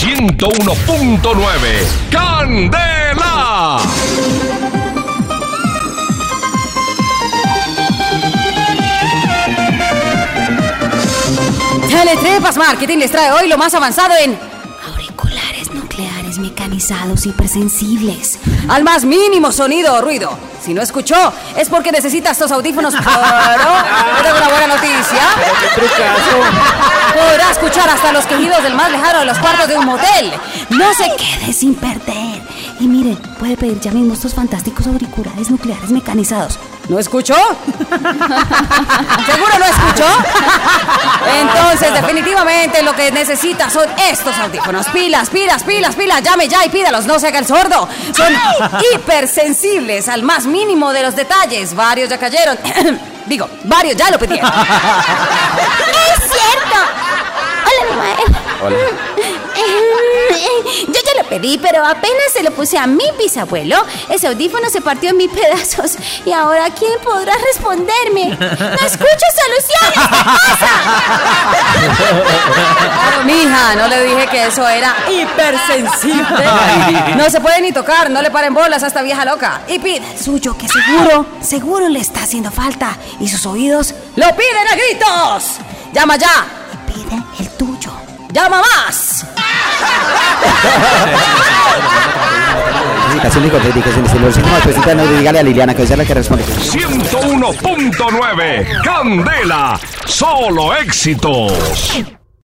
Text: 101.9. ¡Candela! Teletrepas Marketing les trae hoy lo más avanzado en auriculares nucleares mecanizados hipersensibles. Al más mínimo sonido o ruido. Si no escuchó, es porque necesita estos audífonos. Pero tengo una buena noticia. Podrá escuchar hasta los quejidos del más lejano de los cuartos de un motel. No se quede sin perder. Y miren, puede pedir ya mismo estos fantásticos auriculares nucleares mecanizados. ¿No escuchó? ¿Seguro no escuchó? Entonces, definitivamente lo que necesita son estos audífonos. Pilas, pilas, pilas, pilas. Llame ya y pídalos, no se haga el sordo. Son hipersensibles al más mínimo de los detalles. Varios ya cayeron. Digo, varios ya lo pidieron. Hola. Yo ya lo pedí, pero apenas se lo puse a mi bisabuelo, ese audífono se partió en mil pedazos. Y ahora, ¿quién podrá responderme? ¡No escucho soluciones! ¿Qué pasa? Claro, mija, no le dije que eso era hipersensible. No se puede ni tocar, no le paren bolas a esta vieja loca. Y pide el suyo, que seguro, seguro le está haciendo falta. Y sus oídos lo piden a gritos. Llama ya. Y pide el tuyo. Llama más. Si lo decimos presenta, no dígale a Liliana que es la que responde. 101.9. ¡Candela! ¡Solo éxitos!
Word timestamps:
101.9. 0.00 2.10
¡Candela! 2.10 3.78
Teletrepas 11.88 12.56
Marketing 12.56 12.98
les 12.98 13.10
trae 13.10 13.32
hoy 13.32 13.48
lo 13.48 13.56
más 13.56 13.72
avanzado 13.74 14.14
en 14.16 14.36
auriculares 14.90 15.70
nucleares 15.72 16.38
mecanizados 16.38 17.24
hipersensibles. 17.24 18.38
Al 18.68 18.84
más 18.84 19.04
mínimo 19.04 19.52
sonido 19.52 19.94
o 19.94 20.00
ruido. 20.00 20.36
Si 20.62 20.74
no 20.74 20.82
escuchó, 20.82 21.32
es 21.56 21.68
porque 21.68 21.92
necesita 21.92 22.30
estos 22.30 22.50
audífonos. 22.50 22.94
Pero 22.94 24.22
tengo 24.22 24.36
una 24.36 24.48
buena 24.48 24.66
noticia. 24.66 25.22
Podrá 27.34 27.50
escuchar 27.50 27.90
hasta 27.90 28.12
los 28.12 28.26
quejidos 28.26 28.62
del 28.62 28.74
más 28.74 28.92
lejano 28.92 29.18
de 29.18 29.24
los 29.24 29.36
cuartos 29.40 29.66
de 29.66 29.76
un 29.76 29.86
motel. 29.86 30.32
No 30.70 30.94
se 30.94 31.10
quede 31.16 31.52
sin 31.52 31.74
perder. 31.74 32.40
Y 32.78 32.86
miren, 32.86 33.16
puede 33.40 33.56
pedir 33.56 33.80
ya 33.80 33.90
mismo 33.90 34.14
estos 34.14 34.32
fantásticos 34.36 34.86
auriculares 34.86 35.50
nucleares 35.50 35.90
mecanizados. 35.90 36.60
¿No 36.88 36.96
escuchó? 36.96 37.34
¿Seguro 37.90 39.52
no 39.58 39.64
escuchó? 39.64 40.06
Entonces, 41.40 41.92
definitivamente 41.92 42.84
lo 42.84 42.94
que 42.94 43.10
necesita 43.10 43.68
son 43.68 43.88
estos 44.12 44.38
audífonos. 44.38 44.86
Pilas, 44.90 45.28
pilas, 45.28 45.64
pilas, 45.64 45.96
pilas. 45.96 46.22
Llame 46.22 46.46
ya 46.46 46.64
y 46.64 46.68
pídalos, 46.68 47.04
no 47.04 47.18
se 47.18 47.26
haga 47.26 47.40
el 47.40 47.46
sordo. 47.46 47.88
Son 48.16 48.32
hipersensibles 48.94 50.08
al 50.08 50.22
más 50.22 50.46
mínimo 50.46 50.92
de 50.92 51.02
los 51.02 51.16
detalles. 51.16 51.74
Varios 51.74 52.08
ya 52.08 52.16
cayeron. 52.16 52.56
Digo, 53.26 53.48
varios 53.64 53.96
ya 53.96 54.08
lo 54.12 54.20
pidieron. 54.20 54.52
Hola. 58.64 58.76
Yo 60.88 60.92
ya 60.92 61.22
lo 61.22 61.28
pedí, 61.28 61.58
pero 61.58 61.84
apenas 61.84 62.32
se 62.32 62.42
lo 62.42 62.50
puse 62.50 62.78
a 62.78 62.86
mi 62.86 63.04
bisabuelo, 63.18 63.76
ese 64.08 64.26
audífono 64.28 64.68
se 64.70 64.80
partió 64.80 65.10
en 65.10 65.16
mil 65.16 65.30
pedazos. 65.30 65.96
Y 66.24 66.32
ahora, 66.32 66.70
¿quién 66.70 66.98
podrá 67.02 67.34
responderme? 67.52 68.30
¡No 68.30 68.86
escucho 68.86 69.26
soluciones! 69.42 69.94
¿Qué 69.94 70.16
pasa? 70.26 70.70
Claro, 72.94 73.24
mija, 73.24 73.76
no 73.76 73.88
le 73.88 74.04
dije 74.04 74.26
que 74.28 74.46
eso 74.46 74.66
era 74.68 74.94
hipersensible. 75.10 76.44
No 77.16 77.30
se 77.30 77.40
puede 77.40 77.60
ni 77.60 77.72
tocar, 77.72 78.10
no 78.10 78.22
le 78.22 78.30
paren 78.30 78.54
bolas 78.54 78.82
a 78.82 78.86
esta 78.86 79.02
vieja 79.02 79.24
loca. 79.24 79.62
Y 79.68 79.78
pide 79.78 79.98
el 79.98 80.18
suyo, 80.18 80.56
que 80.56 80.68
seguro, 80.68 81.26
seguro 81.40 81.88
le 81.88 82.00
está 82.00 82.22
haciendo 82.22 82.50
falta. 82.50 82.96
Y 83.20 83.28
sus 83.28 83.44
oídos 83.46 83.94
lo 84.16 84.26
piden 84.36 84.68
a 84.70 84.74
gritos. 84.74 85.58
Llama 85.92 86.16
ya. 86.16 86.46
Y 86.72 86.92
pide 86.92 87.22
el 87.40 87.48
tuyo. 87.50 87.63
Llama 88.34 88.60
más. 88.60 89.24
Si 93.30 93.38
lo 94.18 94.26
decimos 94.26 94.60
presenta, 94.64 94.94
no 94.94 95.06
dígale 95.06 95.38
a 95.38 95.42
Liliana 95.42 95.74
que 95.74 95.84
es 95.84 95.96
la 95.96 96.04
que 96.04 96.12
responde. 96.14 96.44
101.9. 96.44 98.82
¡Candela! 98.82 99.78
¡Solo 100.04 100.74
éxitos! 100.74 101.52